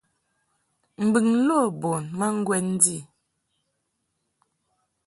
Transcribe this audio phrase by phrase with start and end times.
[1.05, 2.97] Mbɨŋ lo bun ma ŋgwɛn ndi.